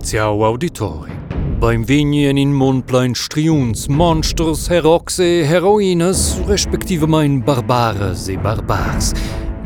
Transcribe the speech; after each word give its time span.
oficial 0.00 0.42
auditori. 0.42 1.12
Bem-vinhem 1.60 2.38
in 2.38 2.52
mon 2.54 2.80
de 2.80 3.28
triuns, 3.28 3.86
monstros, 3.86 4.70
heróis, 4.70 5.18
e 5.18 5.42
heroínas, 5.44 6.40
respectivamente 6.48 7.44
barbaras 7.44 8.28
e 8.28 8.36
barbars. 8.36 9.12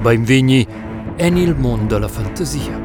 Bem-vinhem 0.02 0.66
en 1.18 1.36
il 1.36 1.54
mondo 1.54 1.94
della 1.94 2.08
fantasia. 2.08 2.82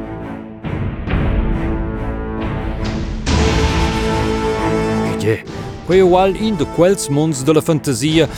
E 5.18 5.26
è, 5.26 5.42
quei 5.86 6.00
al 6.00 6.36
in 6.36 6.56
de 6.56 6.66
quels 6.76 7.08
monds 7.08 7.42
della 7.42 7.60
fantasia, 7.60 8.28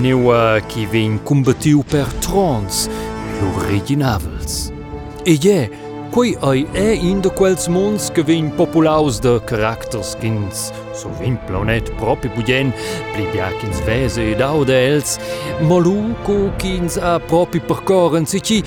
neua 0.00 0.60
chi 0.66 0.86
vin 0.86 1.20
combattiu 1.22 1.84
per 1.84 2.12
trons, 2.14 2.88
lo 3.40 3.52
E 5.22 5.32
Ed 5.32 5.44
è, 5.44 5.70
quei 6.16 6.34
ai 6.40 6.66
è 6.72 6.80
in 6.80 7.20
de 7.20 7.28
quels 7.28 7.66
mons 7.68 8.06
che 8.08 8.22
vegn 8.24 8.48
populaus 8.56 9.18
de 9.20 9.34
caracters 9.44 10.14
kins, 10.16 10.70
so 10.96 11.10
vin 11.18 11.36
planet 11.44 11.90
propi 12.00 12.30
budien, 12.32 12.70
plibia 13.12 13.50
kins 13.60 13.82
vese 13.84 14.22
ed 14.30 14.40
aude 14.40 14.72
els, 14.72 15.18
maluco 15.68 16.38
kins 16.56 16.96
a 16.96 17.18
propi 17.20 17.60
percoren 17.60 18.24
si 18.24 18.40
ci 18.40 18.62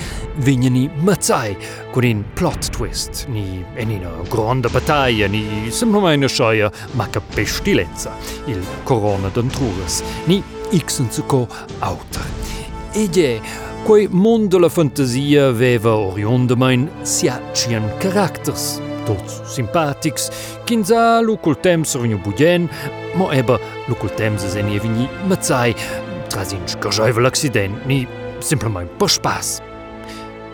vignani 0.46 0.84
mazzai, 1.02 1.56
con 1.90 2.06
in 2.06 2.22
plot 2.34 2.70
twist, 2.70 3.26
ni 3.26 3.64
en 3.74 3.90
in 3.90 4.06
una 4.06 4.22
grande 4.30 4.68
battaglia, 4.68 5.26
ni 5.26 5.72
semplicemente 5.72 6.28
sciaia, 6.28 6.70
ma 6.92 7.08
che 7.08 7.20
pestilezza, 7.34 8.14
il 8.46 8.62
corona 8.84 9.26
d'antruras, 9.26 10.04
ni 10.26 10.40
ixen 10.70 11.10
su 11.10 11.26
co 11.26 11.48
auter. 11.80 12.28
Ed 12.92 13.16
è 13.16 13.40
quei 13.84 14.08
mondo 14.08 14.56
della 14.56 14.68
fantasia 14.68 15.46
aveva 15.46 15.94
orionde 15.96 16.56
mein 16.56 16.88
siacien 17.02 17.84
caracters, 17.98 18.80
tots 19.04 19.40
simpatics, 19.54 20.30
kinza 20.64 21.20
lu 21.20 21.36
col 21.40 21.56
temps 21.60 21.96
rinju 21.96 22.18
budien, 22.24 22.68
ma 23.14 23.30
eba 23.34 23.58
lu 23.88 23.96
col 24.00 24.12
temps 24.16 24.44
es 24.44 24.56
eni 24.56 24.76
evigni 24.78 25.08
mazzai, 25.28 25.74
tras 26.30 26.52
in 26.52 26.66
scargiaivel 26.68 27.26
accident, 27.26 27.86
ni 27.86 28.06
simplement 28.40 28.90
per 28.98 29.10
spas. 29.10 29.60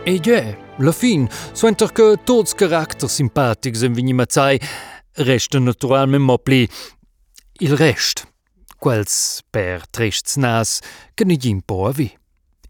E 0.06 0.18
ja, 0.22 0.42
la 0.78 0.92
fin, 0.92 1.28
suenter 1.52 1.92
che 1.92 2.14
tots 2.24 2.54
caracters 2.54 3.16
simpatics 3.18 3.82
en 3.82 3.96
vigni 3.96 4.14
mazzai, 4.14 4.60
resta 5.26 5.58
naturalment 5.58 6.24
mo 6.24 6.38
pli 6.38 6.66
il 7.60 7.76
rest, 7.76 8.26
quels 8.78 9.42
per 9.50 9.88
trests 9.90 10.36
nas 10.36 10.78
che 11.14 11.24
ne 11.24 11.36
gin 11.36 11.60
po 11.64 11.86
a 11.88 11.92
vi. 11.92 12.12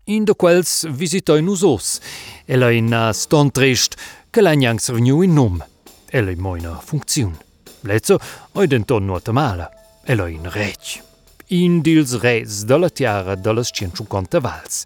in 0.06 0.24
de 0.24 0.34
quels 0.34 0.84
visita 0.88 1.36
in 1.36 1.48
usos. 1.48 2.00
Ella 2.46 2.70
in 2.70 2.92
a 2.94 3.12
standrecht 3.12 3.96
kelenjangs 4.30 4.88
renew 4.88 5.22
in 5.22 5.34
nom. 5.34 5.62
Ella 6.10 6.30
in 6.30 6.40
moina 6.40 6.78
funkziun. 6.78 7.34
Lezo 7.82 8.18
oi 8.54 8.66
den 8.66 8.84
ton 8.84 9.04
normale. 9.04 9.70
Ella 10.06 10.28
in 10.28 10.46
rech. 10.50 11.02
In 11.48 11.82
dils 11.82 12.14
reis 12.22 12.62
dalla 12.64 12.90
tiara 12.90 13.34
dallas 13.34 13.70
cienchu 13.74 14.06
conta 14.06 14.40
vals. 14.40 14.84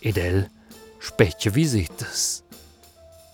Ed 0.00 0.18
el 0.18 0.48
specie 0.98 1.50
visitas. 1.50 2.42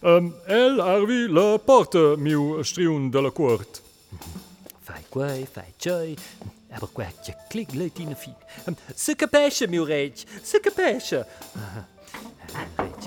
Um, 0.00 0.34
el 0.46 0.80
arvi 0.80 1.26
la 1.26 1.56
portă, 1.64 2.14
miu 2.18 2.62
ștriun 2.62 3.10
de 3.10 3.18
la 3.18 3.28
cort. 3.28 3.82
Fai 4.82 5.04
quai, 5.08 5.48
fai 5.52 5.74
cioi, 5.76 6.16
aber 6.74 6.88
quai 6.92 7.14
ce 7.24 7.36
clic 7.48 7.70
le 7.72 7.86
tine 7.86 8.14
fi. 8.14 8.32
Um, 8.66 8.76
să 8.94 9.12
căpeșe, 9.12 9.66
miu 9.66 9.84
regi, 9.84 10.24
să 10.42 10.58
căpeșe. 10.62 11.26
Regi, 12.76 13.06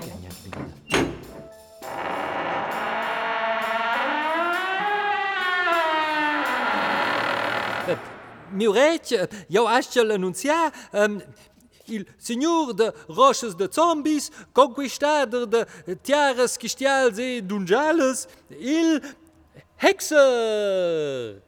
că. 7.86 7.98
Miu 8.56 8.72
regi, 8.72 9.16
eu 9.48 9.66
aș 9.66 9.86
cel 9.86 10.12
anunția, 10.12 10.74
um, 10.92 11.24
il 11.92 12.06
signor 12.18 12.74
de 12.74 12.92
roches 13.08 13.56
de 13.56 13.68
zombies, 13.72 14.32
conquistader 14.54 15.46
de 15.46 15.66
tiaras 16.02 16.58
cristials 16.58 17.18
e 17.20 17.42
dunjales, 17.42 18.28
il 18.50 19.02
hexer. 19.78 21.42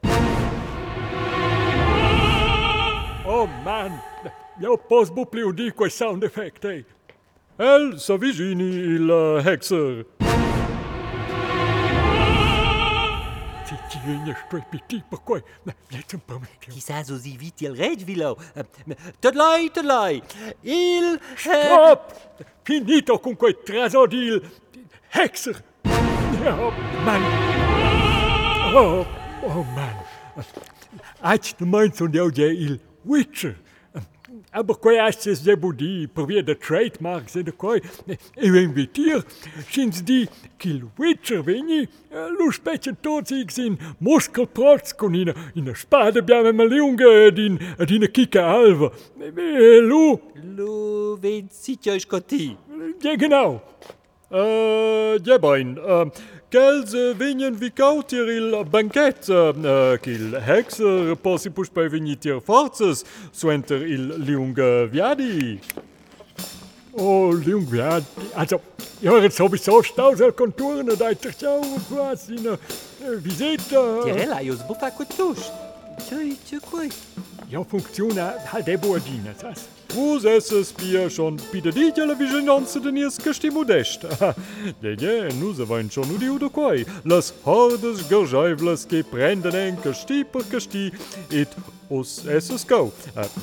Oh 3.26 3.46
man, 3.64 4.00
io 4.60 4.76
pos 4.76 5.10
bu 5.10 5.24
pliu 5.26 5.52
di 5.52 5.70
quei 5.72 5.90
sound 5.90 6.22
effect, 6.22 6.64
eh? 6.64 6.84
El 7.58 7.94
il 7.96 9.10
uh, 9.10 9.38
hexer. 9.38 10.04
Ti 14.04 14.10
tiene 14.10 14.36
strepiti 14.44 15.02
per 15.08 15.22
quei. 15.22 15.42
Let's 15.88 16.12
un 16.12 16.20
po' 16.26 16.38
Chissà 16.58 17.02
so 17.02 17.18
si 17.18 17.38
viti 17.38 17.64
il 17.64 17.74
reg 17.74 18.04
vilo. 18.04 18.36
Tadlai, 19.18 19.70
tadlai. 19.70 20.22
Il... 20.60 21.18
Stop! 21.34 22.12
Finito 22.62 23.18
con 23.18 23.34
quei 23.34 23.56
trasodil 23.64 24.42
hexer. 25.08 25.64
Oh 25.86 26.70
man. 27.02 27.22
Oh, 28.74 29.06
oh 29.42 29.64
man. 29.74 30.04
Ați 31.20 31.54
de 31.56 31.64
mãe 31.64 31.90
sunt 31.94 32.14
eu 32.14 32.28
de 32.28 32.52
il 32.52 32.80
Witcher. 33.06 33.56
Ampak 34.54 34.78
ko 34.78 34.92
jaz 34.94 35.16
se 35.18 35.32
zdaj 35.34 35.56
budi, 35.58 36.06
pove, 36.14 36.42
da 36.46 36.54
trademark 36.54 37.26
zdaj 37.30 37.48
takoj 37.48 37.80
eh, 38.06 38.20
inventira, 38.46 39.18
se 39.66 39.86
zdi, 39.96 40.18
ki 40.62 40.76
večer 40.98 41.42
veni, 41.42 41.80
eh, 41.82 42.28
luš 42.38 42.60
peče 42.62 42.92
tocik 43.02 43.50
in 43.58 43.80
moškel 43.98 44.46
protskon 44.46 45.16
in, 45.18 45.32
in 45.58 45.72
špade 45.74 46.22
bjame 46.22 46.52
malunga, 46.54 47.10
din, 47.34 47.58
din 47.88 48.06
kika 48.06 48.46
alva. 48.54 48.92
Eh, 49.18 49.82
Lu. 49.82 50.20
Lu, 50.54 51.18
vem, 51.18 51.50
si 51.50 51.74
češ 51.74 52.06
kot 52.06 52.30
ti. 52.30 52.54
Ja, 53.02 53.16
genau. 53.18 53.58
Äh, 54.30 55.16
jebein. 55.18 55.76
Äh, 55.76 56.10
Calze 56.54 57.18
vegnan 57.18 57.60
vicautir 57.60 58.28
il 58.28 58.64
banquet, 58.70 59.28
ähm, 59.28 59.64
äh, 59.64 59.98
kil 59.98 60.40
hexer 60.40 61.16
possipus 61.16 61.68
per 61.68 61.90
venitir 61.90 62.40
forces, 62.40 63.04
suenter 63.32 63.82
il 63.82 64.14
liung 64.18 64.56
äh, 64.56 64.86
viadi. 64.92 65.58
Oh, 66.92 67.32
liung 67.32 67.66
viadi. 67.72 68.06
Also, 68.36 68.60
ja, 69.00 69.18
jetzt 69.18 69.40
habe 69.40 69.56
ich 69.56 69.62
so 69.62 69.82
stauser 69.82 70.30
Konturen, 70.30 70.88
da 70.96 71.10
ich 71.10 71.18
dich 71.18 71.44
auch 71.44 71.64
was 71.90 72.28
in, 72.28 72.46
äh, 72.46 72.56
wie 73.16 73.30
seht 73.30 73.72
ihr? 73.72 74.02
Tirella, 74.04 74.40
jus 74.40 74.64
buffa 74.64 74.90
cutuscht. 74.90 75.50
Ja 77.50 77.64
Funktion 77.64 78.18
halt 78.20 78.66
der 78.66 78.78
Boerdine 78.78 79.34
das. 79.40 79.68
Prosesses 79.88 80.72
Bier 80.72 81.08
schon 81.08 81.40
bitte 81.52 81.70
die 81.70 81.92
Television 81.92 82.48
anze 82.50 82.80
den 82.80 82.96
irs 82.96 83.16
gestimmudecht. 83.18 84.02
De 84.82 84.96
je 85.00 85.28
nu 85.40 85.54
se 85.54 85.68
wein 85.68 85.90
schon 85.90 86.10
u 86.10 86.18
die 86.18 86.30
Udokoi. 86.30 86.84
Las 87.04 87.32
hardes 87.44 88.08
Gerscheivles 88.08 88.88
ge 88.88 89.02
brenden 89.02 89.54
eng 89.54 89.78
gestiper 89.82 90.42
gesti 90.50 90.90
et 91.30 91.48
os 91.88 92.24
esses 92.26 92.66
go. 92.66 92.92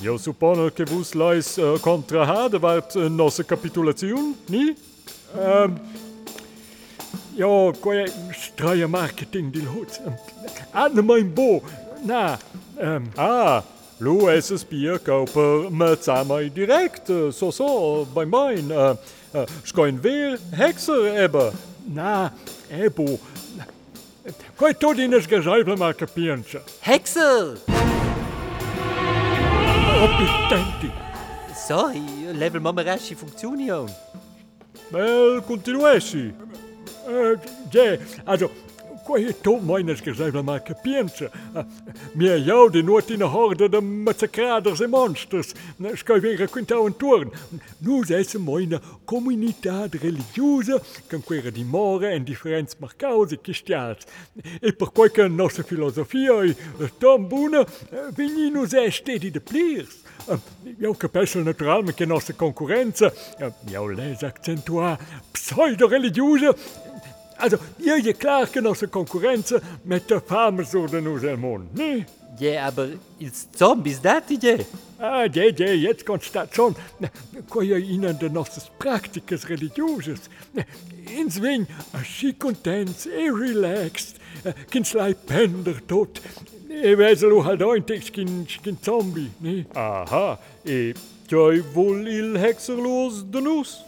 Jo 0.02 0.18
suppanne 0.18 0.72
gewus 0.72 1.14
leis 1.16 1.60
kontra 1.82 2.26
hade 2.26 2.62
wart 2.62 2.96
nosse 2.96 3.44
Kapitulationun? 3.44 4.36
Nie? 4.50 4.76
Ähm, 5.40 5.80
Ja 7.38 7.72
goier 7.82 8.10
streier 8.34 8.88
Marketing 8.90 9.52
Di 9.52 9.62
Hut. 9.66 10.02
Anne 10.74 11.02
mein 11.02 11.34
Bo 11.34 11.62
na, 12.02 12.38
um, 12.78 13.08
ah, 13.18 13.64
Lu 14.02 14.30
esses 14.30 14.64
Bier 14.66 14.98
kauper 14.98 15.70
met 15.70 16.04
samai 16.04 16.50
direkt, 16.50 17.10
uh, 17.10 17.32
so 17.32 17.52
so, 17.52 18.08
bei 18.14 18.26
mein. 18.26 18.72
Uh, 18.72 18.96
uh, 19.36 19.46
Skoin 19.64 20.02
weer 20.02 20.40
hekser 20.52 21.06
ebbe. 21.22 21.52
Na, 21.86 22.34
ebo. 22.70 23.20
Quai 24.58 24.74
tot 24.74 24.98
in 24.98 25.14
es 25.14 25.28
gesäuble 25.30 25.78
mal 25.78 25.94
capienche. 25.94 26.62
Hexer! 26.80 27.58
Opitenti. 30.02 30.90
Sorry, 31.68 32.02
level 32.34 32.62
mamarashi 32.62 33.16
funzionion. 33.16 33.90
Bel 34.90 35.42
continuessi. 35.46 36.34
Ja, 37.72 37.98
also, 38.26 38.50
koje 39.06 39.34
to 39.34 39.60
majnerske 39.60 40.14
zdaj 40.14 40.32
bila 40.32 40.44
malke 40.44 40.74
pijenče? 40.84 41.26
Eh, 41.26 41.64
Mi 42.14 42.26
je 42.26 42.38
in 42.38 42.72
de 42.74 42.84
noti 42.84 43.18
na 43.18 43.26
horde, 43.26 43.68
da 43.68 43.82
massakraders 43.82 44.82
en 44.82 44.90
monsters, 44.90 45.56
skaj 45.96 46.20
vega 46.20 46.48
kunt 46.48 46.68
turn. 47.00 47.30
Nu 47.80 48.04
zdaj 48.04 48.24
se 48.24 48.40
majna 48.40 48.80
komunitad 49.06 49.96
religioza, 49.96 50.80
kan 51.08 51.22
kuera 51.22 51.52
di 51.52 51.64
more 51.64 52.16
en 52.16 52.26
differenz 52.26 52.76
mar 52.80 52.90
cause 53.00 53.38
kistjaat. 53.38 54.08
E 54.62 54.72
per 54.72 54.88
kojke 54.88 55.30
nosa 55.30 55.64
filozofija 55.64 56.44
i 56.46 56.50
eh, 56.50 56.90
tom 57.00 57.30
buna, 57.30 57.66
eh, 57.92 58.52
nu 58.54 58.66
zdaj 58.66 58.92
štedi 58.92 59.32
de 59.32 59.40
plirs. 59.40 60.02
Jou 60.80 60.94
kapessel 60.94 61.44
natural, 61.44 61.82
me 61.84 61.94
ke 61.98 62.06
nosa 62.06 62.34
konkurenza, 62.38 63.10
jou 63.72 63.88
les 63.90 64.24
accentua 64.24 64.94
pseudo-religiosa. 65.34 66.54
Also, 67.42 67.58
je 67.78 68.14
klagen 68.14 68.66
als 68.66 68.80
de 68.80 68.90
concurrentie 68.90 69.58
met 69.82 70.08
de 70.08 70.22
farmers 70.26 70.74
oder 70.76 71.02
nur 71.02 71.38
nee? 71.72 72.06
Ja, 72.38 72.66
aber 72.68 72.88
ist 73.18 73.48
Zombies 73.58 74.02
dat 74.02 74.30
idee? 74.30 74.66
Ah, 75.00 75.26
ja, 75.32 75.44
ja, 75.56 75.74
jetzt 75.74 76.06
kommt 76.06 76.36
das 76.36 76.48
schon. 76.54 76.76
Kann 77.50 77.66
ja 77.66 77.78
Ihnen 77.78 78.18
denn 78.20 78.34
noch 78.34 78.48
das 78.48 78.70
Praktikes 78.78 79.50
Religiöses? 79.50 80.20
Ins 81.18 81.40
a 81.94 82.02
chic 82.04 82.46
und 82.46 82.66
dance, 82.66 83.10
eh 83.10 83.30
relaxed, 83.30 84.16
eh, 84.44 84.54
kinslei 84.70 85.14
Pender 85.14 85.76
tot, 85.88 86.22
eh 86.70 86.98
weselu 86.98 87.44
halt 87.44 87.64
ointig, 87.64 88.14
geen, 88.14 88.48
Zombie, 88.82 89.32
ne? 89.40 89.66
Aha, 89.74 90.40
eh, 90.64 90.94
joi 91.28 91.64
wohl 91.74 92.08
il 92.08 92.38
Hexerlos 92.38 93.26
denus. 93.30 93.84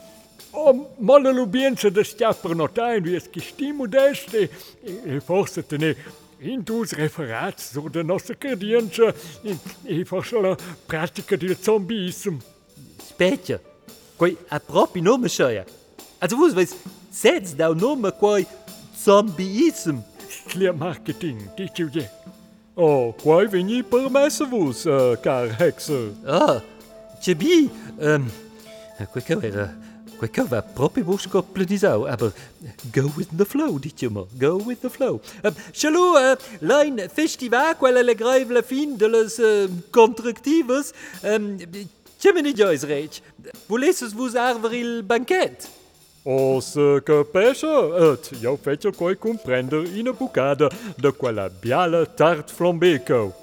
Oh, 0.56 0.88
molle 1.00 1.32
lubieńcze 1.32 1.92
des 1.92 2.16
ciapr 2.16 2.56
notain, 2.56 3.04
wie 3.06 3.16
es 3.16 3.32
gestimu 3.32 3.88
deste, 3.88 4.50
e 4.86 5.20
forsetene 5.20 5.96
in 6.40 6.62
dus 6.62 6.92
referat 6.92 7.60
sur 7.60 7.90
de 7.90 8.04
nostre 8.04 8.36
crediență, 8.36 9.16
e 9.84 10.04
forse 10.04 10.36
la 10.36 10.56
pratică 10.86 11.36
del 11.36 11.58
zombieism. 11.62 12.42
Specie, 13.08 13.62
coi 14.16 14.38
a 14.48 14.58
propi 14.58 15.00
nome 15.00 15.28
scheia. 15.28 15.66
Also 16.20 16.36
vus 16.36 16.54
veis, 16.54 16.76
setz 17.10 17.56
da 17.56 17.70
un 17.70 17.78
nome 17.78 18.10
coi 18.10 18.48
zombieism. 19.04 20.06
Clear 20.48 20.76
marketing, 20.76 21.54
diciu 21.56 21.90
je. 21.92 22.10
Oh, 22.74 23.14
quai 23.24 23.48
veni 23.48 23.84
permesse 23.84 24.46
vus, 24.46 24.84
uh, 24.84 24.92
äh, 24.92 25.18
car 25.22 25.50
hexe. 25.60 26.14
Ah, 26.28 26.62
ce 27.22 27.34
bi, 27.34 27.70
ähm, 28.00 28.30
um, 29.00 29.08
quei 29.14 29.38
era... 29.42 29.74
Recover 30.24 30.64
próprio 30.76 31.06
łóżko 31.06 31.44
plenizało, 31.44 32.10
aber 32.10 32.32
go 32.96 33.02
with 33.18 33.30
the 33.38 33.46
flow, 33.46 33.80
dit 33.80 34.02
maar, 34.02 34.24
go 34.40 34.58
with 34.58 34.82
the 34.82 34.90
flow. 34.90 35.20
Ähm, 35.44 35.54
Chalou, 35.74 36.16
äh, 36.16 36.34
uh, 36.34 36.62
line 36.62 37.10
festival, 37.10 37.76
quelle 37.76 38.04
le 38.04 38.16
greve 38.16 38.54
la 38.54 38.62
fin 38.62 38.98
de 38.98 39.08
los 39.08 39.40
uh, 39.40 39.70
contractivos, 39.92 40.94
ähm, 41.24 41.58
um, 42.26 42.56
joys 42.56 42.82
Joyce 42.82 43.22
vous 43.44 43.52
voulez-vous 43.68 44.38
arver 44.38 44.80
il 44.80 45.04
banquet? 45.04 45.58
O 46.24 46.60
să 46.60 47.00
căpeșă, 47.04 47.68
et 48.00 48.40
je 48.42 48.58
fece 48.62 48.90
coi 48.90 49.12
euh, 49.12 49.18
comprendre 49.18 49.84
in 49.98 50.16
bucada 50.18 50.68
de 50.96 51.10
quella 51.10 51.50
biale 51.60 52.06
tart 52.06 52.50
flambeco. 52.50 53.43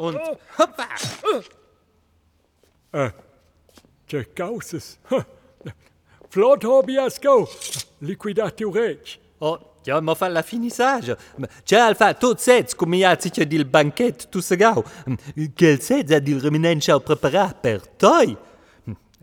und 0.00 0.16
oh. 0.16 0.38
hoppa! 0.58 0.88
Ah. 2.92 3.12
Äh, 4.12 4.24
Causes? 4.34 4.98
Flotobiasco, 6.30 7.48
liquidaturec. 8.00 9.18
Oh, 9.38 9.58
ja, 9.84 10.00
ma 10.00 10.14
fa 10.14 10.28
la 10.28 10.42
finissage. 10.42 11.16
C'è 11.64 11.78
al 11.78 11.94
fa 11.94 12.14
tot 12.14 12.40
sets 12.40 12.74
cum 12.74 12.92
ia 12.94 13.16
zice 13.20 13.46
dil 13.46 13.66
banchet 13.66 14.28
tu 14.28 14.40
se. 14.40 14.56
Mm, 14.56 15.14
quel 15.54 15.80
sets 15.80 16.20
dil 16.20 16.40
prepara 17.04 17.54
per 17.54 17.80
toi? 17.96 18.36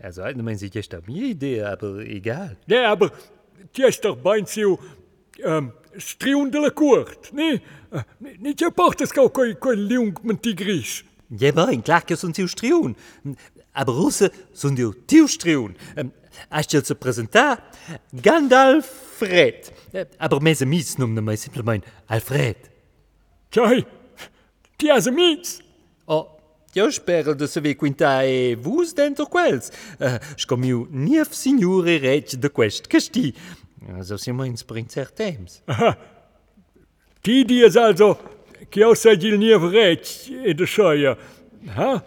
Also, 0.00 0.24
ich 0.26 0.36
meine, 0.36 0.56
sie 0.56 0.70
ist 0.72 0.94
eine 0.94 1.04
Idee, 1.08 1.62
aber 1.62 1.98
egal. 1.98 2.56
Nee, 2.66 2.84
aber 2.84 3.10
die 3.76 3.82
ist 3.82 4.04
doch 4.04 4.16
bei 4.16 4.44
striun 5.98 6.50
de 6.50 6.58
la 6.58 6.70
court, 6.70 7.30
ne? 7.30 7.62
Nici 8.38 8.62
aportas 8.62 9.10
cau 9.10 9.28
coi, 9.28 9.56
coi 9.58 9.76
liung 9.76 10.18
mentigris. 10.22 11.04
Ja, 11.38 11.50
bă, 11.50 11.60
în 11.60 11.80
clar 11.80 12.00
că 12.00 12.14
sunt 12.14 12.36
eu 12.36 12.46
striun. 12.46 12.96
Aber 13.72 13.94
ruse 13.94 14.30
sunt 14.52 14.78
eu 14.78 14.90
tiu 14.90 15.26
striun. 15.26 15.76
Astfel 16.48 16.82
se 16.82 16.94
prezenta 16.94 17.62
Gandalfred. 18.22 19.72
Aber 20.16 20.40
mese 20.40 20.64
mis 20.64 20.96
numne 20.96 21.20
mai 21.20 21.36
simplement 21.36 21.84
Alfred. 22.06 22.56
Cai, 23.48 23.86
tiase 24.76 25.10
mis? 25.10 25.56
Oh, 26.04 26.38
Eu 26.74 26.92
spero 26.92 27.34
de 27.34 27.46
saber 27.46 27.74
quinta 27.74 28.26
e 28.26 28.54
vos 28.54 28.92
dentro 28.92 29.26
quels. 29.26 29.68
Uh, 29.98 30.18
scomiu 30.36 30.86
nief 30.90 31.32
signore 31.32 31.96
reg 31.96 32.36
de 32.36 32.48
quest 32.48 32.86
casti. 32.86 33.34
Also 33.96 34.16
sind 34.16 34.36
wir 34.36 34.44
in 34.44 34.56
Sprinzer 34.56 35.06
Thames. 35.14 35.62
Die, 37.24 37.44
die 37.44 37.62
es 37.62 37.76
also 37.76 38.16
que 38.70 38.80
eu 38.80 38.94
sei 38.94 39.16
de 39.16 39.30
linha 39.30 39.58
vrete 39.58 40.32
e 40.44 40.54
de 40.54 40.66
cheia. 40.66 41.16
Ha? 41.76 42.02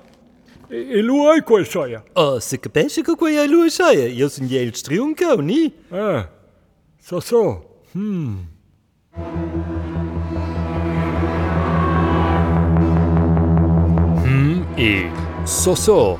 E 0.70 1.02
lua 1.02 1.38
e 1.38 1.42
coi 1.42 1.66
cheia. 1.66 2.04
Oh, 2.16 2.40
se 2.40 2.58
que 2.58 2.70
pensa 2.70 3.04
que 3.04 3.16
coi 3.16 3.38
a 3.38 3.46
lua 3.46 3.70
cheia, 3.70 4.10
eu 4.10 4.30
sou 4.30 4.46
de 4.46 4.56
eles 4.56 4.82
triunca, 4.82 5.36
ni? 5.38 5.74
Ah, 5.92 6.30
só 7.00 7.20
só. 7.20 7.62
Hum. 7.96 8.46
Hum, 14.26 14.66
e 14.78 15.12
só 15.46 15.76
só. 15.76 16.18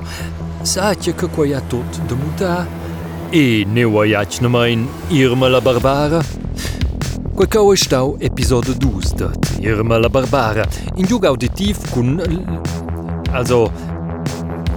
Sabe 0.64 1.12
que 1.12 1.28
coi 1.28 1.54
a 1.54 1.60
tudo 1.62 1.84
de? 2.06 2.81
e 3.32 3.64
neoajachnamain 3.64 4.88
Irma 5.10 5.48
la 5.48 5.60
Barbara? 5.60 6.22
Quacao 7.34 7.74
stau 7.74 8.16
episodio 8.20 8.74
2 8.74 9.14
da 9.16 9.30
Irma 9.60 9.98
la 9.98 10.08
Barbara. 10.08 10.68
In 10.96 11.06
Jug 11.06 11.24
auditiv 11.24 11.78
kun... 11.90 12.20
Also... 13.32 13.72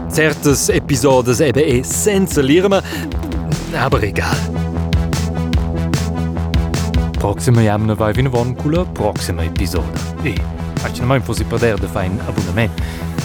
Certes 0.09 0.69
episodes 0.69 1.41
eben 1.41 1.63
eh 1.67 1.83
senza 1.83 2.41
l'Irma, 2.41 2.81
aber 3.77 4.01
egal. 4.03 4.38
Proxima 7.19 7.62
jamna 7.62 7.95
vai 7.95 8.13
vinavon 8.13 8.55
cula 8.55 8.85
proxima 8.85 9.43
episoda. 9.43 9.91
E, 10.24 10.33
faccio 10.75 11.03
mai 11.03 11.17
un 11.17 11.24
po' 11.24 11.33
si 11.33 11.43
perdere 11.43 11.77
da 11.77 11.88
fare. 11.88 12.09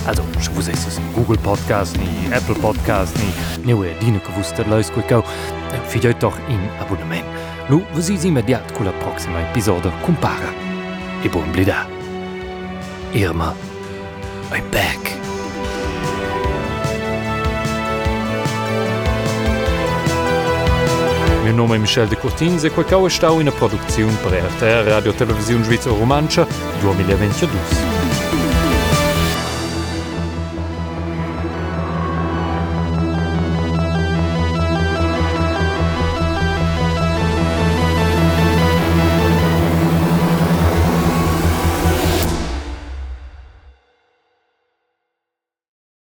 Also, 0.08 0.24
še 0.40 0.52
vzaj 0.56 0.76
so 0.80 1.02
Google 1.14 1.36
Podcast, 1.44 1.96
ni 2.00 2.08
Apple 2.32 2.56
Podcast, 2.62 3.16
ni 3.20 3.28
njegov 3.66 3.84
edino, 3.84 4.20
ko 4.24 4.32
boste 4.36 4.64
lajsko 4.64 5.04
kao, 5.08 5.22
fiďaj 5.92 6.16
toh 6.20 6.36
in 6.48 6.60
Abonnement. 6.80 7.26
Lu, 7.68 7.82
vsi 7.94 8.16
zimedjat, 8.16 8.72
kula 8.78 8.92
proxima 9.02 9.42
epizoda 9.50 9.92
compara. 10.06 10.54
E 11.24 11.28
buon 11.28 11.52
blida. 11.52 11.84
Irma, 13.12 13.54
I'm 14.52 14.64
back. 14.72 15.10
Meu 21.44 21.54
nome 21.54 21.76
è 21.76 21.78
Michel 21.78 22.06
de 22.06 22.16
Cortins 22.16 22.62
e 22.64 22.70
Quacau 22.70 23.06
está 23.06 23.28
na 23.42 23.50
produção 23.50 24.08
para 24.22 24.36
a 24.36 24.46
RTR 24.46 24.88
Radio 24.88 25.12
Televisione 25.12 25.64
Suíça 25.64 25.90
Romancha 25.90 26.46
2022. 26.80 27.99